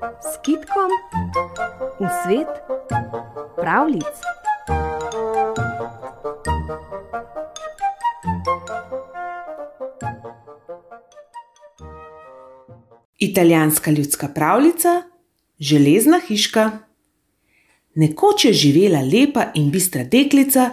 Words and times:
s 0.00 0.40
kitkom 0.42 0.90
v 2.00 2.08
svet 2.24 2.48
pravlic. 3.56 4.16
Italijanska 13.18 13.90
ljudska 13.90 14.28
pravljica: 14.28 15.02
Železna 15.58 16.20
hiška. 16.28 16.70
Nekoč 17.94 18.44
je 18.44 18.52
živela 18.52 19.00
lepa 19.00 19.44
in 19.54 19.70
bistra 19.70 20.04
deklica, 20.04 20.70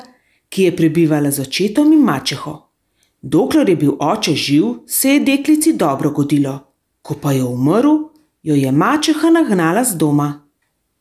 ki 0.50 0.64
je 0.64 0.76
prebivala 0.76 1.32
z 1.32 1.42
očetom 1.42 1.94
in 1.94 2.00
mačeho. 2.00 2.70
Dokler 3.22 3.70
je 3.70 3.76
bil 3.76 3.96
oče 4.00 4.36
živ, 4.36 4.64
se 4.88 5.10
je 5.10 5.20
deklici 5.20 5.74
dobro 5.74 6.12
godilo, 6.12 6.60
ko 7.02 7.16
pa 7.22 7.32
je 7.32 7.44
umrl, 7.44 8.17
jo 8.48 8.56
je 8.56 8.72
mačeha 8.72 9.30
nagnala 9.30 9.84
z 9.84 9.98
doma. 10.00 10.30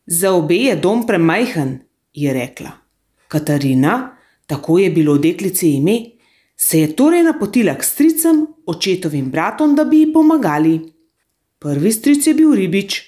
Za 0.05 0.33
obe 0.35 0.55
je 0.55 0.75
dom 0.75 1.05
premajhen, 1.07 1.77
je 2.13 2.33
rekla. 2.33 2.71
Katarina, 3.27 4.15
tako 4.45 4.79
je 4.79 4.89
bilo 4.91 5.17
deklici 5.17 5.69
ime, 5.77 5.95
se 6.57 6.79
je 6.79 6.95
torej 6.95 7.23
napotila 7.23 7.75
k 7.75 7.83
stricem, 7.83 8.41
očetovim 8.65 9.29
bratom, 9.31 9.75
da 9.75 9.83
bi 9.83 9.99
ji 9.99 10.13
pomagali. 10.13 10.73
Prvi 11.59 11.91
stric 11.91 12.27
je 12.27 12.33
bil 12.33 12.51
ribič. 12.55 12.99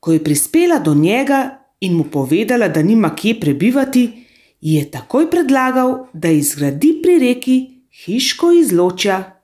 Ko 0.00 0.12
je 0.12 0.24
prispela 0.24 0.78
do 0.78 0.94
njega 0.94 1.58
in 1.80 1.96
mu 1.96 2.04
povedala, 2.04 2.68
da 2.68 2.82
nima 2.82 3.14
kje 3.16 3.38
prebivati, 3.40 4.04
je 4.60 4.90
takoj 4.90 5.30
predlagal, 5.30 6.06
da 6.12 6.28
izgradi 6.28 6.98
pri 7.02 7.18
reki 7.18 7.56
hiško 8.04 8.52
izločja. 8.52 9.40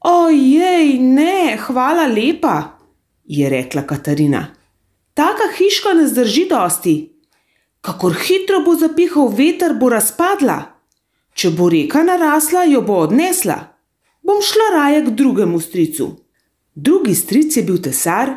Ojej, 0.00 0.98
ne, 0.98 1.58
hvala 1.66 2.06
lepa, 2.06 2.77
je 3.28 3.48
rekla 3.50 3.82
Katarina. 3.86 4.46
Taka 5.14 5.52
hiška 5.58 5.92
ne 5.92 6.06
zdrži 6.08 6.46
dosti. 6.50 6.96
Kakor 7.80 8.16
hitro 8.16 8.62
bo 8.64 8.74
zapihal 8.74 9.28
veter, 9.28 9.74
bo 9.76 9.90
razpadla. 9.92 10.58
Če 11.34 11.52
bo 11.54 11.68
reka 11.68 12.02
narasla, 12.02 12.64
jo 12.64 12.80
bo 12.82 13.02
odnesla. 13.04 13.58
Bom 14.24 14.40
šla 14.42 14.72
raje 14.74 15.04
k 15.04 15.14
drugemu 15.20 15.60
stricu. 15.60 16.08
Drugi 16.74 17.14
stric 17.14 17.56
je 17.56 17.62
bil 17.62 17.82
tesar 17.82 18.32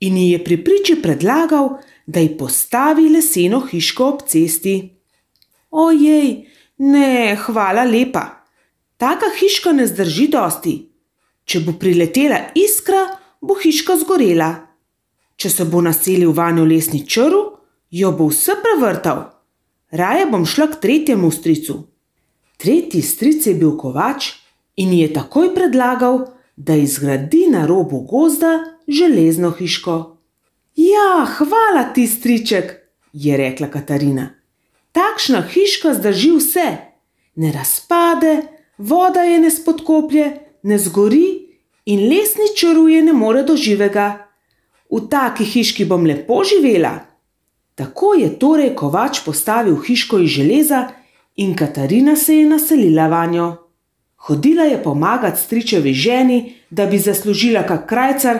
in 0.00 0.16
ji 0.16 0.30
je 0.30 0.44
pri 0.44 0.60
priči 0.64 1.00
predlagal, 1.02 1.78
da 2.06 2.20
ji 2.20 2.36
postavi 2.38 3.08
leseno 3.08 3.60
hiško 3.66 4.06
ob 4.06 4.26
cesti. 4.28 4.76
Ojej, 5.70 6.46
ne, 6.78 7.36
hvala 7.46 7.84
lepa. 7.84 8.24
Taka 8.96 9.32
hiška 9.40 9.72
ne 9.72 9.86
zdrži 9.86 10.28
dosti. 10.28 10.76
Če 11.44 11.62
bo 11.64 11.74
priletela 11.80 12.50
iskra, 12.54 13.06
bo 13.46 13.54
hiška 13.54 13.96
zgorela. 14.02 14.50
Če 15.36 15.50
se 15.50 15.64
bo 15.64 15.82
naselil 15.84 16.32
vanjo 16.32 16.64
lesni 16.64 17.04
črv, 17.06 17.42
jo 17.90 18.12
bo 18.12 18.30
vse 18.30 18.56
prevrtal. 18.62 19.26
Raje 19.90 20.26
bom 20.30 20.46
šla 20.46 20.66
k 20.72 20.80
tretjemu 20.82 21.30
stricu. 21.30 21.76
Tretji 22.56 23.02
stric 23.02 23.46
je 23.46 23.54
bil 23.54 23.76
kovač 23.76 24.32
in 24.76 24.92
ji 24.92 25.04
je 25.04 25.12
takoj 25.12 25.54
predlagal, 25.54 26.24
da 26.56 26.74
izgradi 26.74 27.46
na 27.52 27.66
robu 27.66 28.00
gozda 28.08 28.58
železno 28.88 29.50
hiško. 29.50 30.16
Ja, 30.76 31.26
hvala 31.36 31.92
ti, 31.94 32.06
striček, 32.06 32.72
je 33.12 33.36
rekla 33.36 33.68
Katarina. 33.68 34.30
Takšna 34.92 35.42
hiška 35.52 35.94
zdrži 35.94 36.30
vse, 36.36 36.66
ne 37.36 37.52
razpade, 37.52 38.42
voda 38.78 39.20
je 39.20 39.40
ne 39.40 39.50
spodkoplje, 39.50 40.26
ne 40.62 40.78
zgori 40.78 41.35
in 41.86 42.08
lesni 42.08 42.48
črv 42.56 42.88
je 42.88 43.02
ne 43.02 43.12
more 43.12 43.42
do 43.42 43.56
živega. 43.56 44.26
V 44.90 45.02
taki 45.10 45.44
hiški 45.44 45.84
bom 45.84 46.06
lepo 46.06 46.42
živela. 46.44 46.94
Tako 47.74 48.14
je 48.14 48.30
torej 48.38 48.74
kovač 48.74 49.20
postavil 49.24 49.76
hiško 49.76 50.18
iz 50.18 50.30
železa 50.30 50.88
in 51.36 51.54
Katarina 51.56 52.16
se 52.16 52.36
je 52.36 52.46
naselila 52.46 53.08
vanjo. 53.08 53.56
Hodila 54.16 54.64
je 54.64 54.82
pomagati 54.82 55.40
stričevi 55.40 55.92
ženi, 55.94 56.54
da 56.70 56.86
bi 56.86 56.98
zaslužila 56.98 57.62
kak 57.62 57.88
krajcar, 57.88 58.38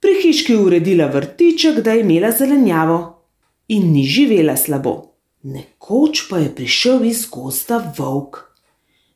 pri 0.00 0.12
hiški 0.22 0.54
uredila 0.54 1.06
vrtiček, 1.06 1.80
da 1.80 1.92
je 1.92 2.00
imela 2.00 2.30
zelenjavo 2.30 3.22
in 3.68 3.92
ni 3.92 4.04
živela 4.04 4.56
slabo. 4.56 5.12
Nekoč 5.42 6.28
pa 6.30 6.38
je 6.38 6.54
prišel 6.54 7.04
iz 7.04 7.26
gosta 7.30 7.92
volk. 7.98 8.38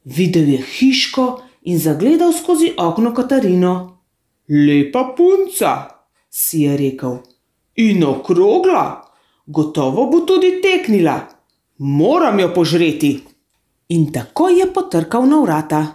Videl 0.04 0.48
je 0.48 0.62
hiško 0.62 1.42
in 1.62 1.78
zagledal 1.78 2.32
skozi 2.32 2.72
okno 2.76 3.14
Katarino. 3.14 3.98
Lepa 4.48 5.14
punca, 5.16 5.86
si 6.30 6.60
je 6.60 6.76
rekel, 6.76 7.18
in 7.74 8.04
okrogla, 8.04 9.02
gotovo 9.46 10.06
bo 10.06 10.20
tudi 10.20 10.60
teknila, 10.62 11.20
moram 11.78 12.40
jo 12.40 12.52
požreti. 12.54 13.20
In 13.88 14.12
tako 14.12 14.48
je 14.48 14.66
potrkal 14.72 15.26
na 15.26 15.40
vrata. 15.40 15.86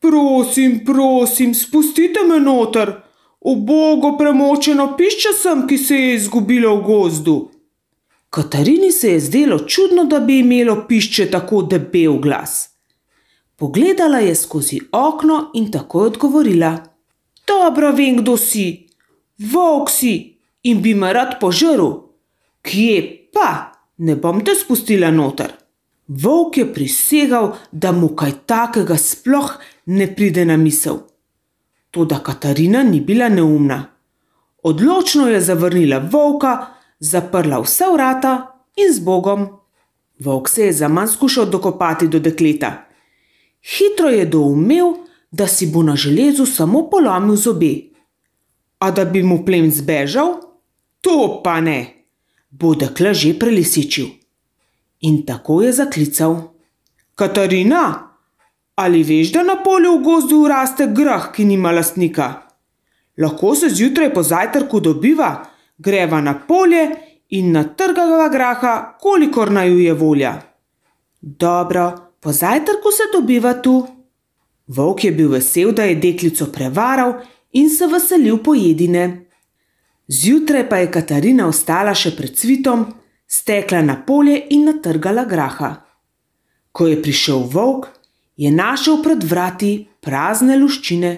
Prosim, 0.00 0.84
prosim, 0.84 1.54
spustite 1.54 2.20
me 2.28 2.40
noter, 2.40 2.92
obogo 3.40 4.16
premočeno 4.18 4.94
pišče 4.96 5.32
sem, 5.42 5.66
ki 5.68 5.78
se 5.78 5.94
je 5.94 6.14
izgubila 6.14 6.72
v 6.74 6.82
gozdu. 6.82 7.36
Katarini 8.30 8.92
se 8.92 9.12
je 9.12 9.20
zdelo 9.20 9.58
čudno, 9.58 10.04
da 10.04 10.20
bi 10.20 10.38
imelo 10.38 10.84
pišče 10.88 11.30
tako 11.30 11.62
debel 11.62 12.18
glas. 12.18 12.67
Pogledala 13.58 14.18
je 14.18 14.34
skozi 14.34 14.80
okno 14.92 15.50
in 15.54 15.70
tako 15.72 16.00
odgovorila: 16.00 16.78
Dobro 17.46 17.92
vem, 17.92 18.16
kdo 18.16 18.36
si, 18.36 18.86
volk 19.38 19.90
si 19.90 20.38
in 20.62 20.82
bi 20.82 20.94
me 20.94 21.12
rad 21.12 21.40
požrl. 21.40 21.90
Kje 22.62 23.28
pa, 23.34 23.72
ne 23.96 24.16
bom 24.16 24.44
te 24.44 24.54
spustila 24.54 25.10
noter. 25.10 25.50
Volk 26.08 26.56
je 26.56 26.72
prisegal, 26.74 27.56
da 27.72 27.92
mu 27.92 28.08
kaj 28.16 28.32
takega 28.46 28.96
sploh 28.96 29.52
ne 29.86 30.06
pride 30.14 30.44
na 30.44 30.56
misel. 30.56 31.02
Toda 31.90 32.22
Katarina 32.22 32.82
ni 32.82 33.00
bila 33.00 33.28
neumna. 33.28 33.84
Odločno 34.62 35.28
je 35.28 35.40
zavrnila 35.40 35.98
volka, 36.12 36.66
zaprla 37.00 37.60
vsa 37.60 37.90
vrata 37.92 38.34
in 38.76 38.94
z 38.94 39.00
Bogom. 39.00 39.48
Volk 40.18 40.48
se 40.48 40.66
je 40.66 40.72
za 40.72 40.88
manj 40.88 41.08
skušal 41.08 41.46
dokopati 41.46 42.08
do 42.08 42.18
dekleta. 42.18 42.87
Hitro 43.68 44.08
je 44.08 44.24
doumel, 44.26 44.94
da 45.30 45.46
si 45.46 45.66
bo 45.66 45.82
na 45.82 45.96
železu 45.96 46.46
samo 46.46 46.88
polomil 46.90 47.36
zobe. 47.36 47.74
A 48.78 48.90
da 48.90 49.04
bi 49.04 49.22
mu 49.22 49.44
plen 49.44 49.70
zbežal? 49.70 50.40
To 51.00 51.40
pa 51.44 51.60
ne, 51.60 52.06
bo 52.50 52.74
dekle 52.74 53.14
že 53.14 53.34
prelisičil. 53.38 54.06
In 55.00 55.22
tako 55.26 55.62
je 55.62 55.72
zaklical: 55.72 56.36
Katarina, 57.14 58.14
ali 58.74 59.02
veš, 59.02 59.32
da 59.32 59.42
na 59.42 59.60
polju 59.62 59.98
v 59.98 60.02
gozdu 60.02 60.46
raste 60.48 60.86
grah, 60.86 61.30
ki 61.34 61.44
nima 61.44 61.72
lastnika? 61.72 62.48
Lahko 63.18 63.54
se 63.54 63.68
zjutraj 63.68 64.14
po 64.14 64.22
zajtrku 64.22 64.80
dobiva, 64.80 65.44
greva 65.78 66.20
na 66.20 66.34
polje 66.38 66.88
in 67.28 67.52
natrgava 67.52 68.28
graha, 68.28 68.96
kolikor 69.00 69.50
naju 69.50 69.78
je 69.78 69.92
volja. 69.92 70.34
Dobro, 71.20 72.07
Po 72.20 72.32
zajtrku 72.32 72.90
se 72.92 73.02
dobiva 73.12 73.54
tu. 73.54 73.86
Volk 74.66 75.04
je 75.04 75.12
bil 75.12 75.30
vesel, 75.30 75.72
da 75.72 75.84
je 75.84 75.94
deklico 75.94 76.46
prevaral 76.52 77.14
in 77.52 77.70
se 77.70 77.86
veselil 77.86 78.42
pojedine. 78.42 79.24
Zjutraj 80.08 80.68
pa 80.68 80.76
je 80.76 80.90
Katarina 80.90 81.46
ostala 81.48 81.94
še 81.94 82.14
pred 82.16 82.34
cvitom, 82.36 82.86
stekla 83.28 83.82
na 83.84 83.98
polje 84.06 84.40
in 84.50 84.64
natrgala 84.68 85.24
graha. 85.28 85.70
Ko 86.72 86.88
je 86.88 86.96
prišel 87.02 87.44
volk, 87.52 87.88
je 88.36 88.50
našel 88.50 89.02
pred 89.02 89.24
vrati 89.24 89.88
prazne 90.00 90.56
luščine. 90.56 91.12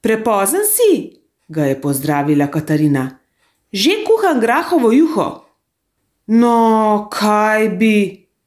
Prepozen 0.00 0.66
si, 0.68 1.20
ga 1.48 1.66
je 1.70 1.80
pozdravila 1.80 2.46
Katarina. 2.52 3.08
Že 3.74 4.04
kuham 4.06 4.40
grahovo 4.40 4.92
juho. 4.94 5.28
No, 6.30 7.08
kaj 7.10 7.68
bi, 7.78 7.96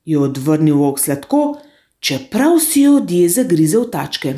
je 0.06 0.20
odvrnil 0.20 0.80
volk 0.80 1.02
sladko, 1.04 1.60
čeprav 2.00 2.60
si 2.60 2.82
je 2.82 2.90
od 2.90 3.12
jeze 3.12 3.44
grizel 3.44 3.90
tačke. 3.92 4.34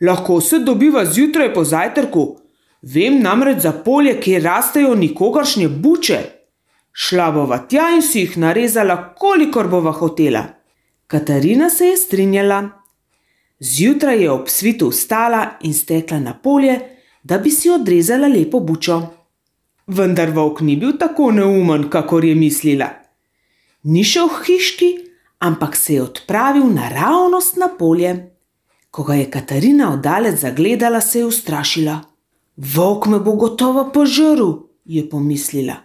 Lahko 0.00 0.40
se 0.40 0.58
dobiva 0.58 1.04
zjutraj 1.04 1.54
po 1.54 1.64
zajtrku, 1.64 2.38
vem 2.82 3.20
namreč 3.22 3.62
za 3.62 3.72
polje, 3.72 4.20
kjer 4.20 4.42
rastejo 4.42 4.94
nikogaršnje 4.94 5.68
buče. 5.68 6.18
Šla 6.92 7.30
bova 7.30 7.58
tja 7.58 7.90
in 7.94 8.02
si 8.02 8.20
jih 8.20 8.38
narezala, 8.38 9.14
kolikor 9.14 9.68
bova 9.68 9.92
hotela. 9.92 10.44
Katarina 11.06 11.70
se 11.70 11.86
je 11.86 11.96
strinjala. 11.96 12.68
Zjutraj 13.60 14.22
je 14.22 14.30
ob 14.30 14.48
svitu 14.48 14.88
vstala 14.88 15.58
in 15.62 15.74
stekla 15.74 16.18
na 16.18 16.34
polje, 16.34 16.78
da 17.22 17.38
bi 17.38 17.50
si 17.50 17.70
odrezala 17.70 18.28
lepo 18.28 18.60
bučo. 18.60 19.02
Vendar 19.86 20.30
volk 20.30 20.60
ni 20.60 20.76
bil 20.76 20.98
tako 20.98 21.30
neumen, 21.30 21.88
kakor 21.90 22.24
je 22.24 22.34
mislila. 22.34 22.88
Ni 23.82 24.04
šel 24.04 24.28
v 24.28 24.44
hiški, 24.46 24.90
ampak 25.38 25.76
se 25.76 25.94
je 25.94 26.02
odpravil 26.02 26.66
naravnost 26.72 27.56
na 27.56 27.68
polje. 27.78 28.30
Ko 28.90 29.02
ga 29.02 29.14
je 29.14 29.30
Katarina 29.30 29.92
oddalec 29.92 30.40
zagledala, 30.40 31.00
se 31.00 31.18
je 31.18 31.26
ustrašila. 31.26 32.00
Volk 32.56 33.06
me 33.06 33.20
bo 33.20 33.32
gotovo 33.32 33.90
požrl, 33.92 34.52
je 34.84 35.08
pomislila. 35.10 35.76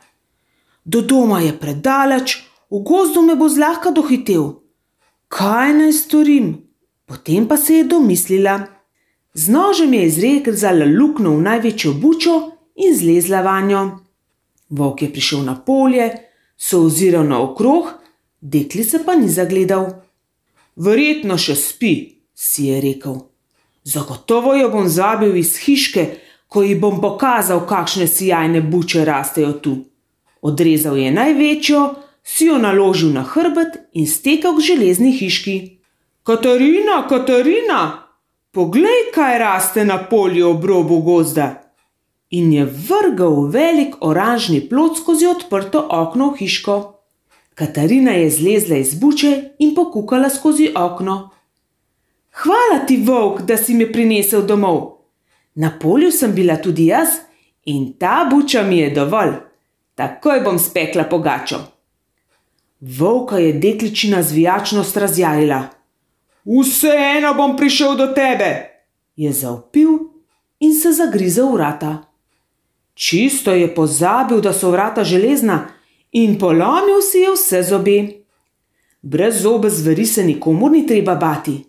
Do 0.86 1.02
doma 1.02 1.40
je 1.40 1.60
predaleč, 1.60 2.44
v 2.72 2.80
gozdu 2.84 3.22
me 3.22 3.36
bo 3.36 3.50
zlahka 3.50 3.92
dohitel. 3.92 4.64
Kaj 5.28 5.74
naj 5.74 5.94
storim? 5.94 6.56
Potem 7.06 7.48
pa 7.48 7.58
se 7.58 7.74
je 7.74 7.84
domislila. 7.84 8.60
Z 9.34 9.50
nožem 9.50 9.94
je 9.94 10.06
izrezala 10.06 10.86
luknjo 10.86 11.38
v 11.38 11.42
največjo 11.42 11.94
bučo 11.94 12.34
in 12.76 12.96
zlezla 12.98 13.42
vanjo. 13.42 14.00
Volk 14.70 15.02
je 15.02 15.12
prišel 15.12 15.44
na 15.44 15.56
polje, 15.56 16.10
se 16.58 16.78
oziral 16.78 17.26
naokrog, 17.28 18.03
deklice 18.44 19.00
pa 19.06 19.16
ni 19.16 19.30
zagledal. 19.32 19.88
Verjetno 20.76 21.38
še 21.40 21.56
spi, 21.56 21.94
si 22.36 22.68
je 22.68 22.82
rekel. 22.84 23.22
Zagotovo 23.84 24.56
jo 24.56 24.70
bom 24.74 24.88
zabil 24.90 25.38
iz 25.40 25.56
hiške, 25.64 26.06
ko 26.48 26.64
ji 26.64 26.76
bom 26.80 27.00
pokazal, 27.02 27.64
kakšne 27.68 28.08
sijajne 28.08 28.62
buče 28.62 29.06
rastejo 29.06 29.54
tu. 29.64 29.74
Odrezal 30.42 30.98
je 31.00 31.12
največjo, 31.12 31.82
si 32.24 32.50
jo 32.50 32.60
naložil 32.60 33.14
na 33.16 33.24
hrbet 33.24 33.80
in 33.94 34.08
stekel 34.08 34.58
k 34.58 34.66
železni 34.68 35.12
hiški. 35.16 35.58
Katarina, 36.24 37.04
Katarina, 37.10 37.82
poglej, 38.52 39.12
kaj 39.16 39.40
raste 39.40 39.86
na 39.86 39.98
polju 40.10 40.50
ob 40.50 40.66
robu 40.66 41.02
gozda. 41.04 41.64
In 42.30 42.52
je 42.54 42.66
vrgel 42.66 43.48
velik 43.54 43.96
oranžni 44.02 44.62
plod 44.70 44.98
skozi 44.98 45.28
odprto 45.28 45.84
okno 45.90 46.32
v 46.32 46.44
hiško. 46.44 46.78
Katarina 47.56 48.12
je 48.12 48.30
zlezla 48.30 48.78
iz 48.78 48.94
buče 49.00 49.50
in 49.60 49.76
pokukala 49.76 50.30
skozi 50.30 50.72
okno. 50.76 51.30
Hvala 52.32 52.86
ti, 52.88 52.98
volk, 52.98 53.42
da 53.42 53.58
si 53.58 53.74
me 53.74 53.92
prinesel 53.92 54.42
domov. 54.46 54.82
Na 55.56 55.70
polju 55.80 56.12
sem 56.12 56.34
bila 56.34 56.58
tudi 56.58 56.86
jaz 56.86 57.10
in 57.66 57.94
ta 58.00 58.28
buča 58.32 58.64
mi 58.64 58.78
je 58.78 58.90
dovolj. 58.90 59.34
Takoj 59.96 60.42
bom 60.42 60.60
spekla 60.60 61.04
pogačo. 61.04 61.60
Volka 62.80 63.38
je 63.38 63.54
dekličina 63.54 64.24
zvijačnost 64.24 64.98
razjarila. 64.98 65.62
Vseeno 66.46 67.34
bom 67.34 67.58
prišel 67.58 67.96
do 67.96 68.08
tebe, 68.08 68.50
je 69.16 69.32
zaupil 69.32 69.90
in 70.60 70.74
se 70.74 70.92
zagrizel 70.92 71.54
vrata. 71.54 72.04
Čisto 72.94 73.52
je 73.52 73.76
pozabil, 73.76 74.42
da 74.42 74.54
so 74.54 74.72
vrata 74.72 75.04
železna 75.04 75.68
in 76.14 76.38
polomil 76.38 77.02
si 77.02 77.26
je 77.26 77.34
vse 77.34 77.64
zobe. 77.64 77.98
Brez 79.02 79.42
zobe 79.42 79.70
zveri 79.70 80.06
se 80.06 80.24
nikomu 80.24 80.70
ni 80.70 80.86
treba 80.88 81.16
bati. 81.16 81.64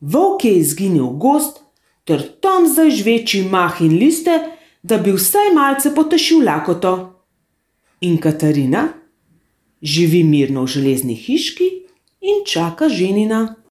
Volk 0.00 0.44
je 0.44 0.54
izginil 0.58 1.06
v 1.06 1.18
gost, 1.18 1.60
ter 2.04 2.22
tam 2.40 2.66
zdaj 2.66 2.90
žveči 2.90 3.42
mah 3.50 3.80
in 3.80 3.98
liste, 3.98 4.32
da 4.82 4.98
bi 4.98 5.12
vsaj 5.12 5.52
malce 5.54 5.94
potešil 5.94 6.44
lakoto. 6.44 6.94
In 8.00 8.16
Katarina 8.18 8.88
živi 9.82 10.22
mirno 10.24 10.64
v 10.64 10.72
železni 10.72 11.14
hiški 11.14 11.68
in 12.20 12.44
čaka 12.46 12.88
ženina. 12.88 13.57